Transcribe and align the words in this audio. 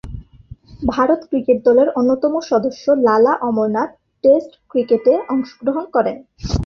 Bharat 0.91 1.21
cricket 1.29 1.57
দলের 1.67 1.87
অন্যতম 1.99 2.33
সদস্য 2.49 2.85
লালা 3.05 3.33
অমরনাথ 3.47 3.91
টেস্ট 4.23 4.51
ক্রিকেটে 4.71 5.13
অংশগ্রহণ 5.33 5.85
করেন। 5.95 6.17